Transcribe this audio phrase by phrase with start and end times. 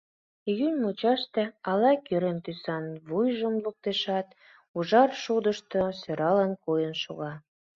[0.49, 4.27] Июнь мучаште ал-кӱрен тӱсан вуйжым луктешат,
[4.77, 7.33] ужар шудышто сӧралын койын шога.